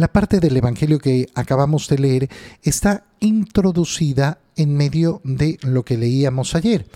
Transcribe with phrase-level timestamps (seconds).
[0.00, 2.30] La parte del Evangelio que acabamos de leer
[2.62, 6.86] está introducida en medio de lo que leíamos ayer.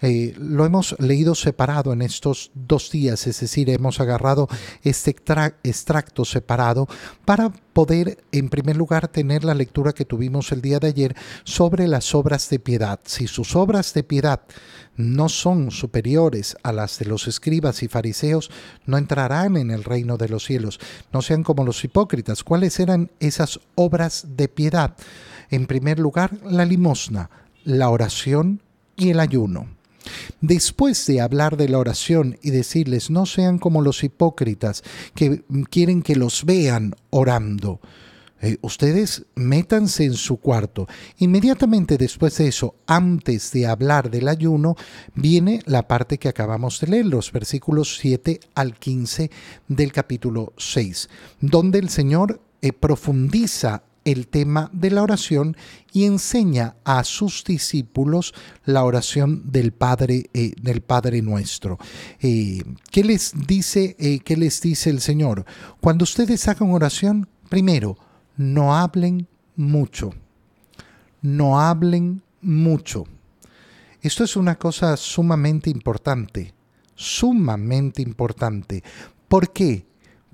[0.00, 4.48] Eh, lo hemos leído separado en estos dos días, es decir, hemos agarrado
[4.82, 5.14] este
[5.62, 6.88] extracto separado
[7.24, 11.86] para poder, en primer lugar, tener la lectura que tuvimos el día de ayer sobre
[11.86, 12.98] las obras de piedad.
[13.04, 14.40] Si sus obras de piedad
[14.96, 18.50] no son superiores a las de los escribas y fariseos,
[18.84, 20.80] no entrarán en el reino de los cielos.
[21.12, 22.42] No sean como los hipócritas.
[22.42, 24.96] ¿Cuáles eran esas obras de piedad?
[25.52, 27.28] En primer lugar, la limosna,
[27.64, 28.62] la oración
[28.96, 29.66] y el ayuno.
[30.40, 34.82] Después de hablar de la oración y decirles, no sean como los hipócritas
[35.14, 37.80] que quieren que los vean orando,
[38.40, 40.88] eh, ustedes métanse en su cuarto.
[41.18, 44.74] Inmediatamente después de eso, antes de hablar del ayuno,
[45.14, 49.30] viene la parte que acabamos de leer, los versículos 7 al 15
[49.68, 55.56] del capítulo 6, donde el Señor eh, profundiza el tema de la oración
[55.92, 61.78] y enseña a sus discípulos la oración del Padre, eh, del Padre nuestro.
[62.20, 65.44] Eh, ¿Qué les dice, eh, qué les dice el Señor?
[65.80, 67.96] Cuando ustedes hagan oración, primero,
[68.36, 70.10] no hablen mucho.
[71.20, 73.04] No hablen mucho.
[74.00, 76.52] Esto es una cosa sumamente importante,
[76.96, 78.82] sumamente importante.
[79.28, 79.86] ¿Por qué?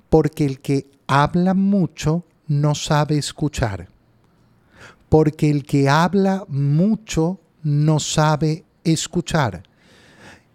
[0.09, 3.87] Porque el que habla mucho no sabe escuchar,
[5.07, 9.63] porque el que habla mucho no sabe escuchar.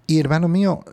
[0.06, 0.84] Y hermano mío,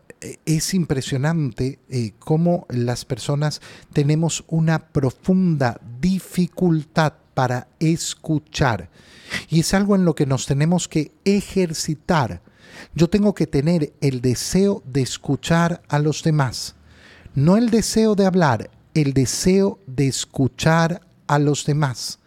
[0.46, 3.60] es impresionante eh, cómo las personas
[3.92, 8.88] tenemos una profunda dificultad para escuchar.
[9.48, 12.42] Y es algo en lo que nos tenemos que ejercitar.
[12.94, 16.74] Yo tengo que tener el deseo de escuchar a los demás,
[17.34, 22.18] no el deseo de hablar, el deseo de escuchar a los demás.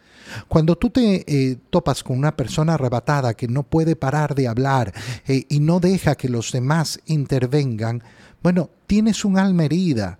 [0.47, 4.93] Cuando tú te eh, topas con una persona arrebatada que no puede parar de hablar
[5.27, 8.03] eh, y no deja que los demás intervengan,
[8.41, 10.19] bueno, tienes un alma herida,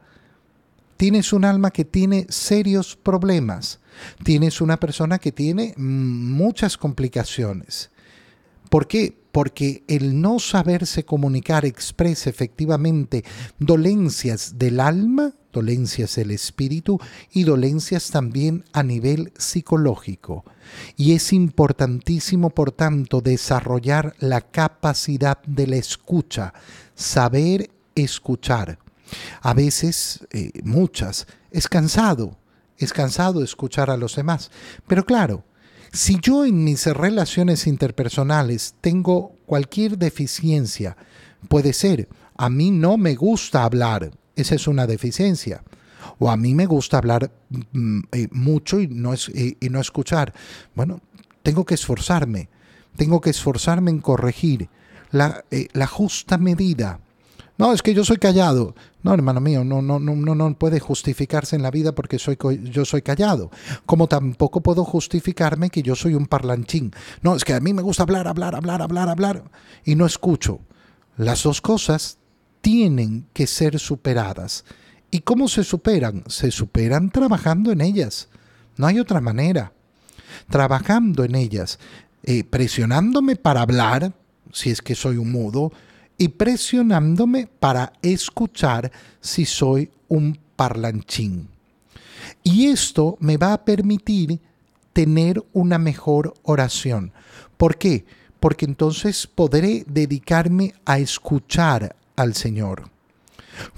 [0.98, 3.80] tienes un alma que tiene serios problemas,
[4.24, 7.90] tienes una persona que tiene muchas complicaciones.
[8.76, 9.18] ¿Por qué?
[9.32, 13.24] Porque el no saberse comunicar expresa efectivamente
[13.58, 17.00] dolencias del alma dolencias del espíritu
[17.32, 20.44] y dolencias también a nivel psicológico.
[20.98, 26.54] Y es importantísimo, por tanto, desarrollar la capacidad de la escucha,
[26.96, 28.78] saber escuchar.
[29.40, 32.38] A veces, eh, muchas, es cansado,
[32.78, 34.52] es cansado escuchar a los demás.
[34.86, 35.46] Pero claro,
[35.96, 40.98] si yo en mis relaciones interpersonales tengo cualquier deficiencia,
[41.48, 45.64] puede ser, a mí no me gusta hablar, esa es una deficiencia.
[46.20, 47.32] O a mí me gusta hablar
[47.72, 50.34] mm, eh, mucho y no, es, y no escuchar.
[50.76, 51.02] Bueno,
[51.44, 52.50] tengo que esforzarme.
[52.96, 54.70] Tengo que esforzarme en corregir
[55.12, 57.00] la, eh, la justa medida.
[57.58, 58.76] No, es que yo soy callado.
[59.02, 62.84] No, hermano mío, no, no, no, no puede justificarse en la vida porque soy, yo
[62.86, 63.50] soy callado.
[63.86, 66.92] Como tampoco puedo justificarme que yo soy un parlanchín.
[67.22, 69.44] No, es que a mí me gusta hablar, hablar, hablar, hablar, hablar
[69.86, 70.60] y no escucho.
[71.18, 72.18] Las dos cosas
[72.62, 74.66] tienen que ser superadas.
[75.12, 76.24] ¿Y cómo se superan?
[76.28, 78.28] Se superan trabajando en ellas.
[78.76, 79.72] No hay otra manera.
[80.50, 81.80] Trabajando en ellas,
[82.24, 84.14] eh, presionándome para hablar,
[84.52, 85.72] si es que soy un mudo,
[86.18, 91.50] y presionándome para escuchar si soy un parlanchín.
[92.44, 94.40] Y esto me va a permitir
[94.94, 97.12] tener una mejor oración.
[97.58, 98.06] ¿Por qué?
[98.40, 102.90] Porque entonces podré dedicarme a escuchar, al Señor.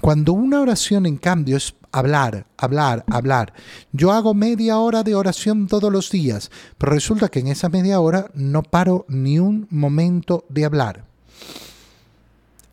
[0.02, 3.54] Cuando una oración, en cambio, es hablar, hablar, hablar.
[3.92, 8.00] Yo hago media hora de oración todos los días, pero resulta que en esa media
[8.00, 11.06] hora no paro ni un momento de hablar.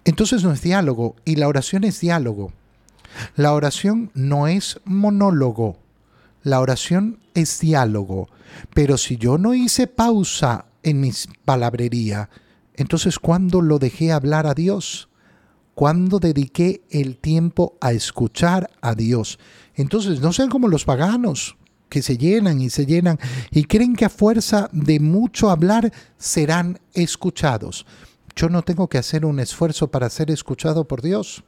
[0.04, 2.53] Entonces no es diálogo y la oración es diálogo.
[3.37, 5.78] La oración no es monólogo,
[6.42, 8.28] la oración es diálogo.
[8.74, 11.12] Pero si yo no hice pausa en mi
[11.45, 12.28] palabrería,
[12.74, 15.09] entonces ¿cuándo lo dejé hablar a Dios?
[15.74, 19.39] cuando dediqué el tiempo a escuchar a Dios.
[19.74, 21.56] Entonces, no sean como los paganos
[21.89, 23.18] que se llenan y se llenan
[23.51, 27.86] y creen que a fuerza de mucho hablar serán escuchados.
[28.36, 31.45] Yo no tengo que hacer un esfuerzo para ser escuchado por Dios.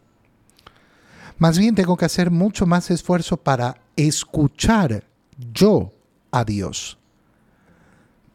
[1.38, 5.04] Más bien tengo que hacer mucho más esfuerzo para escuchar
[5.52, 5.92] yo
[6.30, 6.98] a Dios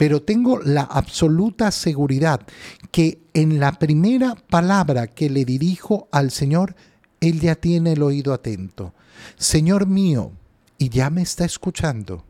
[0.01, 2.41] pero tengo la absoluta seguridad
[2.89, 6.75] que en la primera palabra que le dirijo al Señor,
[7.19, 8.95] Él ya tiene el oído atento.
[9.37, 10.31] Señor mío,
[10.79, 12.25] y ya me está escuchando.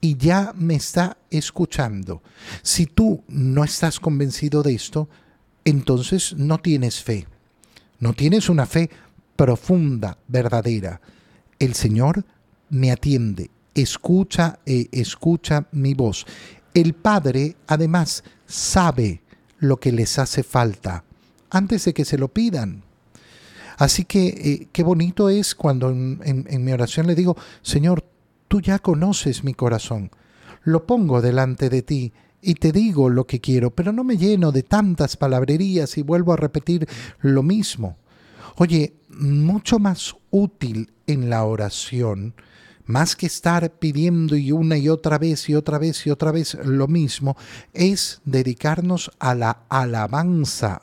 [0.00, 2.22] Y ya me está escuchando.
[2.62, 5.10] Si tú no estás convencido de esto,
[5.68, 7.26] entonces no tienes fe.
[8.00, 8.90] No tienes una fe
[9.36, 11.00] profunda, verdadera.
[11.58, 12.24] El Señor
[12.70, 16.26] me atiende, escucha, eh, escucha mi voz.
[16.74, 19.22] El Padre, además, sabe
[19.58, 21.04] lo que les hace falta
[21.50, 22.82] antes de que se lo pidan.
[23.76, 28.04] Así que eh, qué bonito es cuando en, mi oración le digo, Señor,
[28.48, 30.10] tú ya conoces mi corazón,
[30.62, 34.52] lo pongo delante de ti y te digo lo que quiero, pero no me lleno
[34.52, 36.88] de tantas palabrerías y vuelvo a repetir
[37.20, 37.96] lo mismo.
[38.56, 42.34] Oye, mucho más útil en la oración,
[42.86, 46.56] más que estar pidiendo y una y otra vez y otra vez y otra vez
[46.64, 47.36] lo mismo,
[47.72, 50.80] es dedicarnos a la alabanza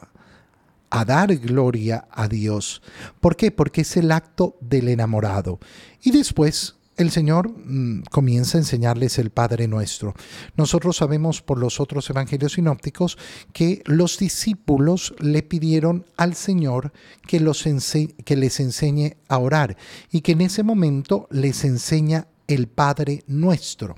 [0.90, 2.82] a dar gloria a Dios.
[3.20, 3.52] ¿Por qué?
[3.52, 5.60] Porque es el acto del enamorado.
[6.02, 10.14] Y después el Señor mm, comienza a enseñarles el Padre Nuestro.
[10.56, 13.18] Nosotros sabemos por los otros evangelios sinópticos
[13.54, 16.92] que los discípulos le pidieron al Señor
[17.28, 19.78] que, les enseñe a orar
[20.12, 23.96] y que en ese momento les enseña el Padre Nuestro.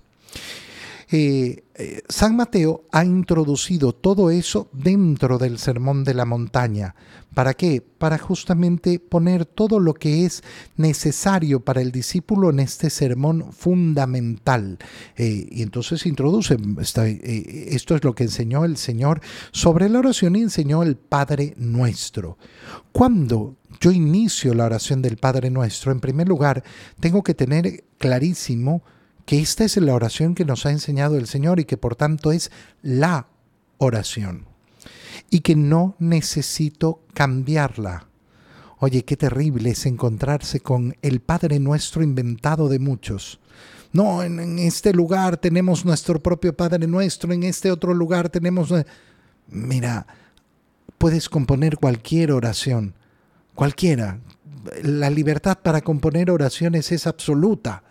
[1.10, 6.96] Eh, eh, San Mateo ha introducido todo eso dentro del Sermón de la Montaña.
[7.34, 7.82] ¿Para qué?
[7.82, 10.44] Para justamente poner todo lo que es
[10.76, 14.80] necesario para el discípulo en este sermón fundamental.
[15.16, 19.22] Eh, y entonces introduce, esto es lo que enseñó el Señor
[19.52, 22.38] sobre la oración y enseñó el Padre Nuestro.
[22.92, 26.64] Cuando yo inicio la oración del Padre Nuestro, en primer lugar,
[27.00, 28.82] tengo que tener clarísimo
[29.28, 32.32] que esta es la oración que nos ha enseñado el Señor y que por tanto
[32.32, 32.50] es
[32.82, 33.28] la
[33.78, 34.46] oración.
[35.30, 38.08] Y que no necesito cambiarla.
[38.80, 43.42] Oye, qué terrible es encontrarse con el Padre nuestro inventado de muchos.
[43.92, 48.74] No, en, este lugar tenemos nuestro propio Padre nuestro, en este otro lugar tenemos...
[49.50, 50.08] Mira,
[50.98, 52.94] puedes componer cualquier oración,
[53.56, 54.22] cualquiera.
[54.84, 57.84] La libertad para componer oraciones es absoluta.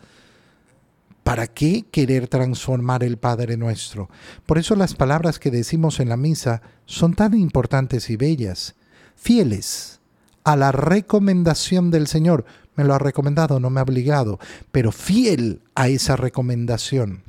[1.27, 4.09] ¿Para qué querer transformar el Padre nuestro?
[4.47, 8.77] Por eso las palabras que decimos en la misa son tan importantes y bellas,
[9.17, 9.99] fieles
[10.45, 12.45] a la recomendación del Señor.
[12.77, 14.39] Me lo ha recomendado, no me ha obligado,
[14.71, 17.25] pero fiel a esa recomendación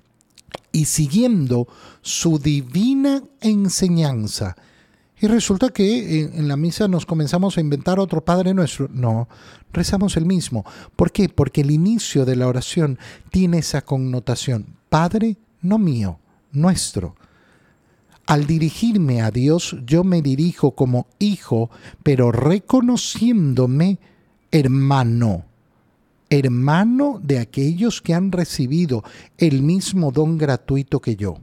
[0.71, 1.67] y siguiendo
[2.03, 4.57] su divina enseñanza
[5.19, 8.87] y resulta que en, la misa nos comenzamos a inventar otro Padre nuestro.
[8.93, 9.27] No,
[9.73, 10.63] rezamos el mismo.
[10.95, 11.27] ¿Por qué?
[11.27, 12.99] Porque el inicio de la oración
[13.31, 14.75] tiene esa connotación.
[14.89, 16.19] Padre, no mío,
[16.51, 17.15] nuestro.
[18.27, 21.71] Al dirigirme a Dios, yo me dirijo como hijo,
[22.03, 23.99] pero reconociéndome
[24.51, 25.45] hermano,
[26.29, 29.03] hermano de aquellos que han recibido
[29.37, 31.39] el mismo don gratuito que yo.